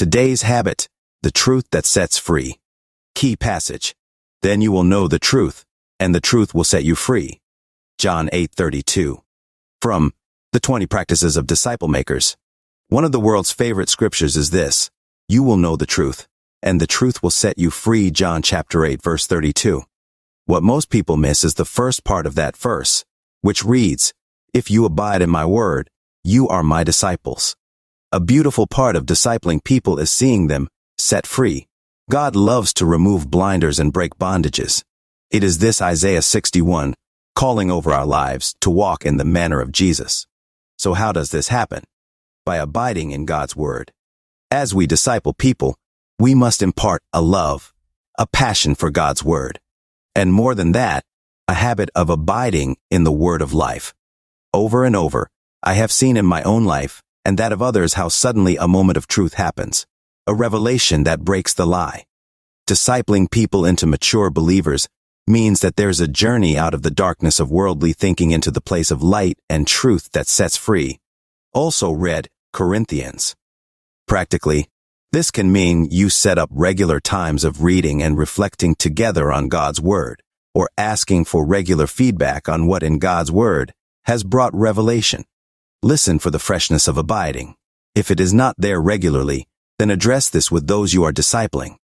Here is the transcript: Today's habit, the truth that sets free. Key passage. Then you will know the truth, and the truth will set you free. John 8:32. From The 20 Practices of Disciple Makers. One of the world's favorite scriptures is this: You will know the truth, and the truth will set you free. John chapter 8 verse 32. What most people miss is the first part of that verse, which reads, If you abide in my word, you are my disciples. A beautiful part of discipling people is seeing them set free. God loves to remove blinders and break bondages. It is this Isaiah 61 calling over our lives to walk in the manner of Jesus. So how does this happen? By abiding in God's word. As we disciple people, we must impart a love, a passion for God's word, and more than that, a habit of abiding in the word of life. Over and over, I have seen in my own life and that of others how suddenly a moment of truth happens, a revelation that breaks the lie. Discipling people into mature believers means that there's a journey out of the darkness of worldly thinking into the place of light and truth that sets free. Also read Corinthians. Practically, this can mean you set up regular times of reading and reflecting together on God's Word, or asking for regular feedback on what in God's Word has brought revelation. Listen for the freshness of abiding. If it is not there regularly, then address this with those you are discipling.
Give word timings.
Today's 0.00 0.40
habit, 0.40 0.88
the 1.20 1.30
truth 1.30 1.66
that 1.72 1.84
sets 1.84 2.16
free. 2.16 2.58
Key 3.14 3.36
passage. 3.36 3.94
Then 4.40 4.62
you 4.62 4.72
will 4.72 4.82
know 4.82 5.06
the 5.06 5.18
truth, 5.18 5.66
and 5.98 6.14
the 6.14 6.22
truth 6.22 6.54
will 6.54 6.64
set 6.64 6.84
you 6.84 6.94
free. 6.94 7.38
John 7.98 8.30
8:32. 8.32 9.20
From 9.82 10.14
The 10.52 10.60
20 10.60 10.86
Practices 10.86 11.36
of 11.36 11.46
Disciple 11.46 11.88
Makers. 11.88 12.38
One 12.88 13.04
of 13.04 13.12
the 13.12 13.20
world's 13.20 13.52
favorite 13.52 13.90
scriptures 13.90 14.38
is 14.38 14.48
this: 14.48 14.90
You 15.28 15.42
will 15.42 15.58
know 15.58 15.76
the 15.76 15.84
truth, 15.84 16.26
and 16.62 16.80
the 16.80 16.86
truth 16.86 17.22
will 17.22 17.28
set 17.28 17.58
you 17.58 17.68
free. 17.68 18.10
John 18.10 18.40
chapter 18.40 18.86
8 18.86 19.02
verse 19.02 19.26
32. 19.26 19.82
What 20.46 20.62
most 20.62 20.88
people 20.88 21.18
miss 21.18 21.44
is 21.44 21.56
the 21.56 21.66
first 21.66 22.04
part 22.04 22.24
of 22.24 22.36
that 22.36 22.56
verse, 22.56 23.04
which 23.42 23.66
reads, 23.66 24.14
If 24.54 24.70
you 24.70 24.86
abide 24.86 25.20
in 25.20 25.28
my 25.28 25.44
word, 25.44 25.90
you 26.24 26.48
are 26.48 26.62
my 26.62 26.84
disciples. 26.84 27.54
A 28.12 28.18
beautiful 28.18 28.66
part 28.66 28.96
of 28.96 29.06
discipling 29.06 29.62
people 29.62 30.00
is 30.00 30.10
seeing 30.10 30.48
them 30.48 30.66
set 30.98 31.28
free. 31.28 31.68
God 32.10 32.34
loves 32.34 32.74
to 32.74 32.84
remove 32.84 33.30
blinders 33.30 33.78
and 33.78 33.92
break 33.92 34.16
bondages. 34.18 34.82
It 35.30 35.44
is 35.44 35.58
this 35.58 35.80
Isaiah 35.80 36.22
61 36.22 36.94
calling 37.36 37.70
over 37.70 37.92
our 37.92 38.04
lives 38.04 38.56
to 38.62 38.68
walk 38.68 39.06
in 39.06 39.16
the 39.16 39.24
manner 39.24 39.60
of 39.60 39.70
Jesus. 39.70 40.26
So 40.76 40.94
how 40.94 41.12
does 41.12 41.30
this 41.30 41.46
happen? 41.46 41.84
By 42.44 42.56
abiding 42.56 43.12
in 43.12 43.26
God's 43.26 43.54
word. 43.54 43.92
As 44.50 44.74
we 44.74 44.88
disciple 44.88 45.32
people, 45.32 45.76
we 46.18 46.34
must 46.34 46.62
impart 46.62 47.02
a 47.12 47.22
love, 47.22 47.72
a 48.18 48.26
passion 48.26 48.74
for 48.74 48.90
God's 48.90 49.22
word, 49.22 49.60
and 50.16 50.32
more 50.32 50.56
than 50.56 50.72
that, 50.72 51.04
a 51.46 51.54
habit 51.54 51.90
of 51.94 52.10
abiding 52.10 52.76
in 52.90 53.04
the 53.04 53.12
word 53.12 53.40
of 53.40 53.54
life. 53.54 53.94
Over 54.52 54.84
and 54.84 54.96
over, 54.96 55.28
I 55.62 55.74
have 55.74 55.92
seen 55.92 56.16
in 56.16 56.26
my 56.26 56.42
own 56.42 56.64
life 56.64 57.04
and 57.24 57.38
that 57.38 57.52
of 57.52 57.62
others 57.62 57.94
how 57.94 58.08
suddenly 58.08 58.56
a 58.56 58.68
moment 58.68 58.96
of 58.96 59.06
truth 59.06 59.34
happens, 59.34 59.86
a 60.26 60.34
revelation 60.34 61.04
that 61.04 61.20
breaks 61.20 61.54
the 61.54 61.66
lie. 61.66 62.04
Discipling 62.66 63.30
people 63.30 63.64
into 63.64 63.86
mature 63.86 64.30
believers 64.30 64.88
means 65.26 65.60
that 65.60 65.76
there's 65.76 66.00
a 66.00 66.08
journey 66.08 66.56
out 66.58 66.74
of 66.74 66.82
the 66.82 66.90
darkness 66.90 67.40
of 67.40 67.50
worldly 67.50 67.92
thinking 67.92 68.30
into 68.30 68.50
the 68.50 68.60
place 68.60 68.90
of 68.90 69.02
light 69.02 69.38
and 69.48 69.66
truth 69.66 70.10
that 70.12 70.26
sets 70.26 70.56
free. 70.56 70.98
Also 71.52 71.90
read 71.90 72.28
Corinthians. 72.52 73.34
Practically, 74.06 74.68
this 75.12 75.30
can 75.30 75.50
mean 75.50 75.88
you 75.90 76.08
set 76.08 76.38
up 76.38 76.48
regular 76.52 77.00
times 77.00 77.42
of 77.42 77.62
reading 77.62 78.02
and 78.02 78.16
reflecting 78.16 78.74
together 78.76 79.32
on 79.32 79.48
God's 79.48 79.80
Word, 79.80 80.22
or 80.54 80.70
asking 80.78 81.24
for 81.24 81.44
regular 81.44 81.88
feedback 81.88 82.48
on 82.48 82.66
what 82.66 82.82
in 82.82 82.98
God's 82.98 83.32
Word 83.32 83.72
has 84.04 84.22
brought 84.22 84.54
revelation. 84.54 85.24
Listen 85.82 86.18
for 86.18 86.30
the 86.30 86.38
freshness 86.38 86.86
of 86.88 86.98
abiding. 86.98 87.54
If 87.94 88.10
it 88.10 88.20
is 88.20 88.34
not 88.34 88.54
there 88.58 88.82
regularly, 88.82 89.48
then 89.78 89.90
address 89.90 90.28
this 90.28 90.50
with 90.50 90.66
those 90.66 90.92
you 90.92 91.04
are 91.04 91.12
discipling. 91.12 91.76